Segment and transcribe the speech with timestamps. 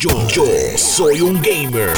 [0.00, 0.12] Yo,
[0.76, 1.90] soy un gamer.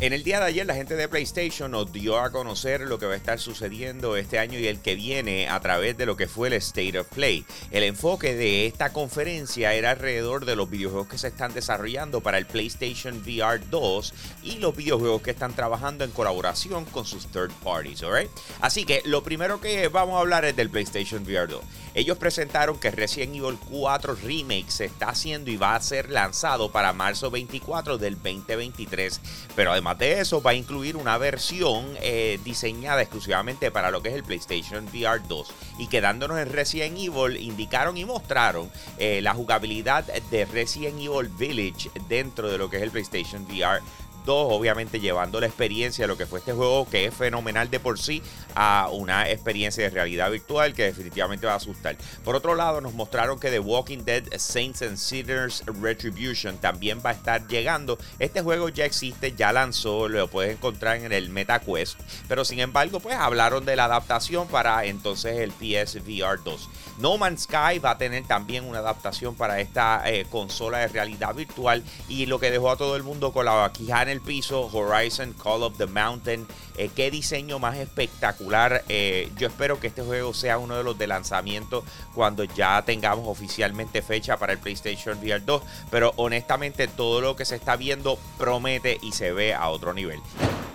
[0.00, 3.06] En el día de ayer la gente de PlayStation nos dio a conocer lo que
[3.06, 6.28] va a estar sucediendo este año y el que viene a través de lo que
[6.28, 7.46] fue el State of Play.
[7.70, 12.36] El enfoque de esta conferencia era alrededor de los videojuegos que se están desarrollando para
[12.36, 17.52] el PlayStation VR 2 y los videojuegos que están trabajando en colaboración con sus third
[17.64, 18.30] parties, ¿alright?
[18.60, 21.64] Así que lo primero que vamos a hablar es del PlayStation VR 2.
[21.94, 26.70] Ellos presentaron que Resident Evil 4 Remake se está haciendo y va a ser lanzado
[26.70, 29.20] para marzo 24 del 2023.
[29.54, 34.08] Pero además de eso, va a incluir una versión eh, diseñada exclusivamente para lo que
[34.08, 35.52] es el PlayStation VR 2.
[35.78, 41.90] Y quedándonos en Resident Evil, indicaron y mostraron eh, la jugabilidad de Resident Evil Village
[42.08, 43.82] dentro de lo que es el PlayStation VR
[44.26, 47.98] obviamente llevando la experiencia de lo que fue este juego, que es fenomenal de por
[47.98, 48.22] sí,
[48.54, 51.96] a una experiencia de realidad virtual que definitivamente va a asustar.
[52.24, 57.10] Por otro lado, nos mostraron que The Walking Dead Saints and Sinners Retribution también va
[57.10, 57.98] a estar llegando.
[58.18, 63.00] Este juego ya existe, ya lanzó, lo puedes encontrar en el MetaQuest, pero sin embargo,
[63.00, 66.68] pues hablaron de la adaptación para entonces el PSVR 2.
[66.98, 71.34] No Man's Sky va a tener también una adaptación para esta eh, consola de realidad
[71.34, 74.70] virtual y lo que dejó a todo el mundo con la vaquija en el piso,
[74.72, 76.46] Horizon Call of the Mountain,
[76.76, 78.84] eh, qué diseño más espectacular.
[78.88, 83.26] Eh, yo espero que este juego sea uno de los de lanzamiento cuando ya tengamos
[83.26, 88.18] oficialmente fecha para el PlayStation VR 2, pero honestamente todo lo que se está viendo
[88.38, 90.20] promete y se ve a otro nivel.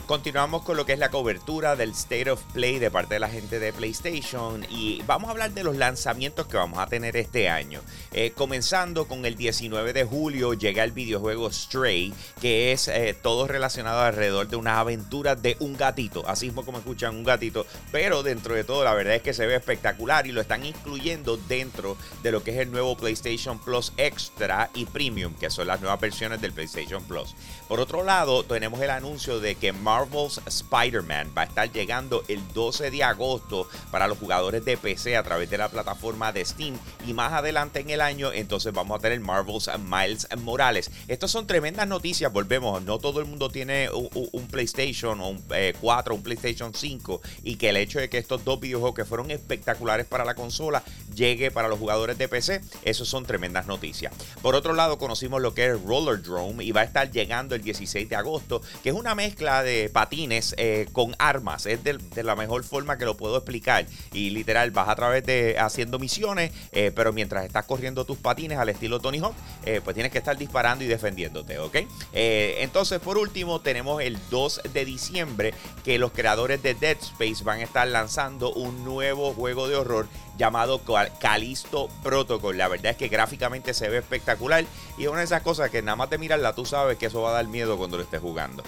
[0.08, 3.28] Continuamos con lo que es la cobertura del State of Play de parte de la
[3.28, 7.50] gente de PlayStation y vamos a hablar de los lanzamientos que vamos a tener este
[7.50, 7.82] año.
[8.14, 13.50] Eh, comenzando con el 19 de julio llega el videojuego Stray, que es eh, todo
[13.50, 18.24] relacionado alrededor de unas aventuras de un gatito, así mismo como escuchan un gatito, pero
[18.24, 21.98] dentro de todo la verdad es que se ve espectacular y lo están incluyendo dentro
[22.24, 26.00] de lo que es el nuevo PlayStation Plus Extra y Premium, que son las nuevas
[26.00, 27.36] versiones del PlayStation Plus.
[27.68, 32.40] Por otro lado, tenemos el anuncio de que Marvel's Spider-Man va a estar llegando el
[32.54, 36.78] 12 de agosto para los jugadores de PC a través de la plataforma de Steam.
[37.08, 40.92] Y más adelante en el año, entonces vamos a tener Marvel's Miles Morales.
[41.08, 42.84] Estas son tremendas noticias, volvemos.
[42.84, 45.44] No todo el mundo tiene un, PlayStation o un
[45.82, 47.22] 4, eh, un PlayStation 5.
[47.44, 50.84] Y que el hecho de que estos dos videojuegos que fueron espectaculares para la consola
[51.16, 54.14] llegue para los jugadores de PC, eso son tremendas noticias.
[54.44, 57.64] Por otro lado, conocimos lo que es Roller Drone y va a estar llegando el
[57.64, 61.66] 16 de agosto, que es una mezcla de patines eh, con armas.
[61.66, 63.86] Es de, la mejor forma que lo puedo explicar.
[64.14, 68.58] Y literal, vas a través de haciendo misiones, eh, pero mientras estás corriendo tus patines
[68.58, 71.78] al estilo Tony Hawk, eh, pues tienes que estar disparando y defendiéndote, ¿ok?
[72.14, 75.54] entonces, por último, tenemos el 2 de diciembre
[75.84, 80.08] que los creadores de Dead Space van a estar lanzando un nuevo juego de horror
[80.38, 80.82] llamado
[81.20, 82.58] Calisto Protocol.
[82.58, 84.66] La verdad es que gráficamente se ve espectacular
[84.98, 87.22] y es una de esas cosas que nada más de mirarla tú sabes que eso
[87.22, 88.64] va a dar miedo cuando lo estés jugando.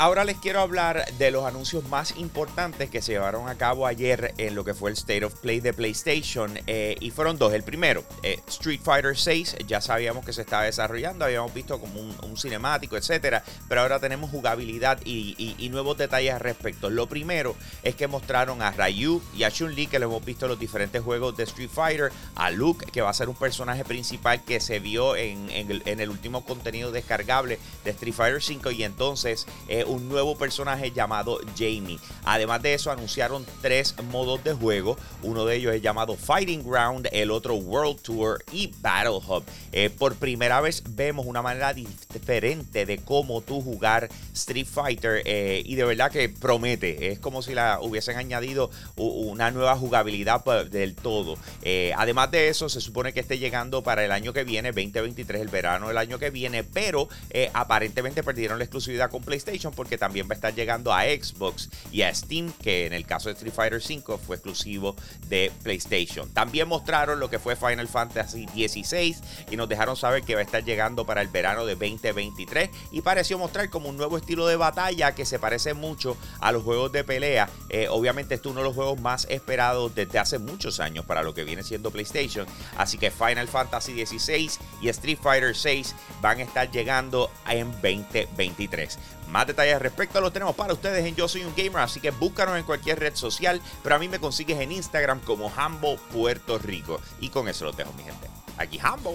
[0.00, 4.32] Ahora les quiero hablar de los anuncios más importantes que se llevaron a cabo ayer
[4.38, 7.52] en lo que fue el State of Play de PlayStation eh, y fueron dos.
[7.52, 12.00] El primero, eh, Street Fighter 6, ya sabíamos que se estaba desarrollando, habíamos visto como
[12.00, 16.88] un, cinemático, etcétera, pero ahora tenemos jugabilidad y, nuevos detalles al respecto.
[16.88, 20.52] Lo primero es que mostraron a Ryu y a Chun-Li, que lo hemos visto en
[20.52, 24.42] los diferentes juegos de Street Fighter, a Luke, que va a ser un personaje principal
[24.44, 29.84] que se vio en, el, último contenido descargable de Street Fighter 5 y entonces eh,
[29.90, 31.98] un nuevo personaje llamado Jamie.
[32.24, 34.96] Además de eso, anunciaron tres modos de juego.
[35.22, 39.44] Uno de ellos es llamado Fighting Ground, el otro World Tour y Battle Hub.
[39.72, 45.62] Eh, por primera vez vemos una manera diferente de cómo tú jugar Street Fighter eh,
[45.64, 47.12] y de verdad que promete.
[47.12, 51.36] Es como si la hubiesen añadido una nueva jugabilidad del todo.
[51.62, 55.42] Eh, además de eso, se supone que esté llegando para el año que viene, 2023,
[55.42, 57.08] el verano del año que viene, pero
[57.52, 62.02] aparentemente perdieron la exclusividad con PlayStation porque también va a estar llegando a Xbox y
[62.02, 64.94] a Steam, que en el caso de Street Fighter V fue exclusivo
[65.26, 66.28] de PlayStation.
[66.34, 69.16] También mostraron lo que fue Final Fantasy XVI
[69.50, 73.00] y nos dejaron saber que va a estar llegando para el verano de 2023 y
[73.00, 76.92] pareció mostrar como un nuevo estilo de batalla que se parece mucho a los juegos
[76.92, 77.48] de pelea.
[77.70, 81.22] Eh, obviamente este es uno de los juegos más esperados desde hace muchos años para
[81.22, 82.46] lo que viene siendo PlayStation.
[82.76, 84.50] Así que Final Fantasy XVI
[84.82, 85.86] y Street Fighter VI
[86.20, 88.98] van a estar llegando en 2023.
[89.30, 92.10] Más detalles al respecto los tenemos para ustedes en Yo Soy un Gamer, así que
[92.10, 96.58] búscanos en cualquier red social, pero a mí me consigues en Instagram como Hambo Puerto
[96.58, 97.00] Rico.
[97.20, 98.28] Y con eso lo dejo, mi gente.
[98.58, 99.14] Aquí Hambo.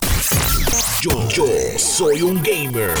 [1.01, 1.47] Yo,
[1.79, 2.93] soy un gamer.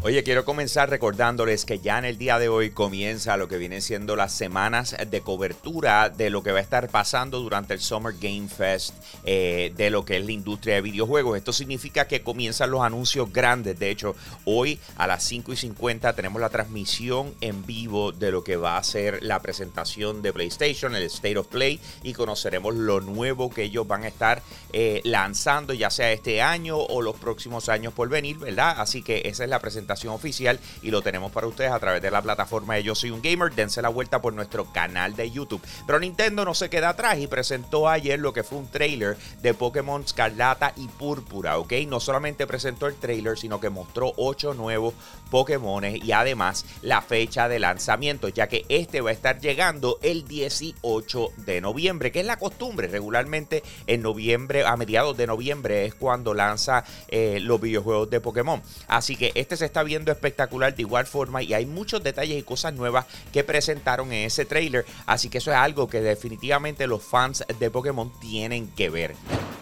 [0.00, 3.82] Oye, quiero comenzar recordándoles que ya en el día de hoy comienza lo que vienen
[3.82, 8.14] siendo las semanas de cobertura de lo que va a estar pasando durante el Summer
[8.18, 8.94] Game Fest
[9.24, 11.36] eh, de lo que es la industria de videojuegos.
[11.36, 13.78] Esto significa que comienzan los anuncios grandes.
[13.78, 14.16] De hecho,
[14.46, 18.78] hoy a las 5 y 50 tenemos la transmisión en vivo de lo que va
[18.78, 23.64] a ser la presentación de PlayStation, el State of Play, y conoceremos lo nuevo que
[23.64, 24.40] ellos van a estar
[24.72, 27.25] eh, lanzando, ya sea este año o los próximos
[27.68, 28.76] años por venir, ¿verdad?
[28.78, 32.10] Así que esa es la presentación oficial y lo tenemos para ustedes a través de
[32.10, 33.52] la plataforma de Yo Soy un Gamer.
[33.54, 35.62] Dense la vuelta por nuestro canal de YouTube.
[35.86, 39.54] Pero Nintendo no se queda atrás y presentó ayer lo que fue un trailer de
[39.54, 41.72] Pokémon Escarlata y Púrpura, ¿ok?
[41.88, 44.94] No solamente presentó el trailer, sino que mostró ocho nuevos
[45.30, 50.26] Pokémon y además la fecha de lanzamiento, ya que este va a estar llegando el
[50.26, 52.88] 18 de noviembre, que es la costumbre.
[52.88, 56.84] Regularmente en noviembre, a mediados de noviembre, es cuando lanza
[57.18, 58.62] eh, los videojuegos de Pokémon.
[58.88, 62.42] Así que este se está viendo espectacular de igual forma y hay muchos detalles y
[62.42, 64.84] cosas nuevas que presentaron en ese trailer.
[65.06, 69.14] Así que eso es algo que definitivamente los fans de Pokémon tienen que ver.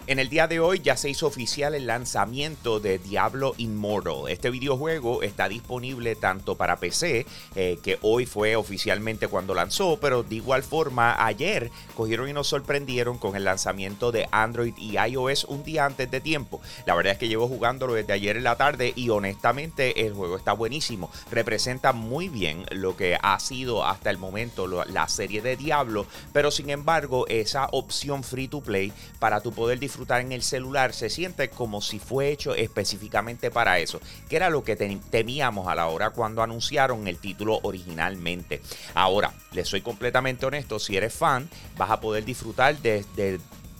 [0.06, 4.28] En el día de hoy ya se hizo oficial el lanzamiento de Diablo Immortal.
[4.28, 7.24] Este videojuego está disponible tanto para PC,
[7.54, 12.48] eh, que hoy fue oficialmente cuando lanzó, pero de igual forma ayer cogieron y nos
[12.48, 16.60] sorprendieron con el lanzamiento de Android y iOS un día antes de tiempo.
[16.84, 20.36] La verdad es que llevo jugándolo desde ayer en la tarde y honestamente el juego
[20.36, 21.10] está buenísimo.
[21.30, 26.04] Representa muy bien lo que ha sido hasta el momento la serie de Diablo,
[26.34, 30.42] pero sin embargo esa opción free to play para tu poder disfrutar disfrutar en el
[30.42, 35.68] celular se siente como si fue hecho específicamente para eso, que era lo que temíamos
[35.68, 38.60] a la hora cuando anunciaron el título originalmente.
[38.94, 43.38] Ahora, les soy completamente honesto, si eres fan, vas a poder disfrutar desde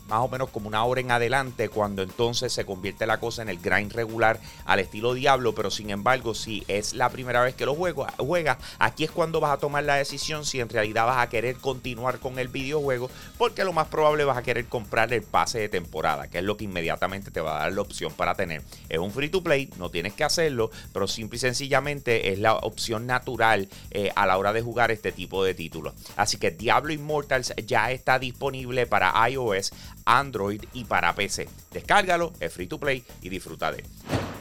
[0.09, 3.49] más o menos como una hora en adelante, cuando entonces se convierte la cosa en
[3.49, 7.67] el grind regular al estilo Diablo, pero sin embargo, si es la primera vez que
[7.67, 11.19] lo juego, juegas, aquí es cuando vas a tomar la decisión si en realidad vas
[11.19, 15.23] a querer continuar con el videojuego, porque lo más probable vas a querer comprar el
[15.23, 18.35] pase de temporada, que es lo que inmediatamente te va a dar la opción para
[18.35, 18.63] tener.
[18.89, 22.55] Es un free to play, no tienes que hacerlo, pero simple y sencillamente es la
[22.55, 25.95] opción natural eh, a la hora de jugar este tipo de títulos.
[26.17, 29.73] Así que Diablo Immortals ya está disponible para iOS
[30.05, 31.49] Android y para PC.
[31.73, 33.85] Descárgalo, es free to play y disfruta de.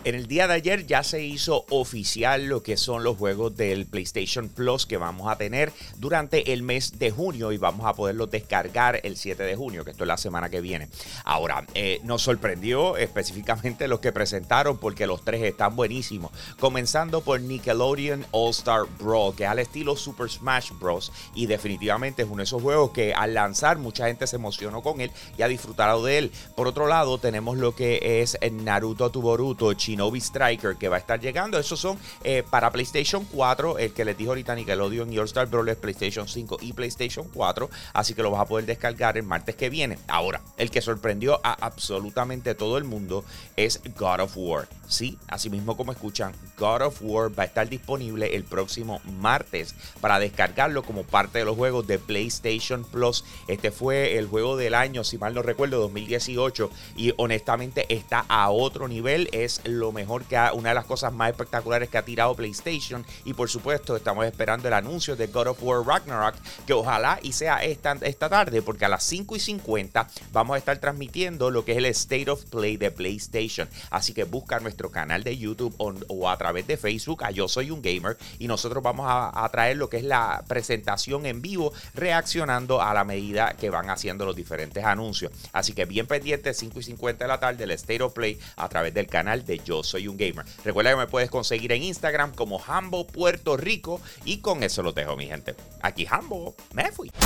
[0.05, 3.85] En el día de ayer ya se hizo oficial lo que son los juegos del
[3.85, 8.29] PlayStation Plus que vamos a tener durante el mes de junio y vamos a poderlos
[8.29, 10.89] descargar el 7 de junio, que esto es la semana que viene.
[11.23, 16.33] Ahora, eh, nos sorprendió específicamente los que presentaron porque los tres están buenísimos.
[16.59, 21.13] Comenzando por Nickelodeon All Star Brawl, que es al estilo Super Smash Bros.
[21.33, 24.99] Y definitivamente es uno de esos juegos que al lanzar mucha gente se emocionó con
[24.99, 26.31] él y ha disfrutado de él.
[26.57, 31.19] Por otro lado, tenemos lo que es Naruto Tuboruto, Shinobi Striker que va a estar
[31.19, 31.59] llegando.
[31.59, 33.77] Esos son eh, para PlayStation 4.
[33.77, 37.27] El que les dijo ahorita Nickelodeon y All Star Brawl es PlayStation 5 y PlayStation
[37.33, 37.69] 4.
[37.93, 39.99] Así que lo vas a poder descargar el martes que viene.
[40.07, 43.23] Ahora, el que sorprendió a absolutamente todo el mundo
[43.55, 44.67] es God of War.
[44.87, 49.75] Sí, así mismo como escuchan, God of War va a estar disponible el próximo martes
[50.01, 53.23] para descargarlo como parte de los juegos de PlayStation Plus.
[53.47, 56.69] Este fue el juego del año, si mal no recuerdo, 2018.
[56.95, 59.29] Y honestamente está a otro nivel.
[59.31, 63.05] Es lo mejor que ha, una de las cosas más espectaculares que ha tirado PlayStation.
[63.25, 66.35] Y por supuesto, estamos esperando el anuncio de God of War Ragnarok,
[66.65, 67.95] que ojalá y sea esta,
[68.29, 71.85] tarde, porque a las 5 y 50 vamos a estar transmitiendo lo que es el
[71.85, 73.67] State of Play de PlayStation.
[73.89, 77.71] Así que busca nuestro canal de YouTube o, a través de Facebook a Yo Soy
[77.71, 81.73] un Gamer y nosotros vamos a, a traer lo que es la presentación en vivo
[81.93, 85.31] reaccionando a la medida que van haciendo los diferentes anuncios.
[85.51, 88.69] Así que bien pendiente, 5 y 50 de la tarde, el State of Play a
[88.69, 90.45] través del canal de Yo Soy un Gamer.
[90.63, 94.91] Recuerda que me puedes conseguir en Instagram como Hambo Puerto Rico y con eso lo
[94.91, 95.55] dejo, mi gente.
[95.81, 97.09] Aquí Hambo, me fui.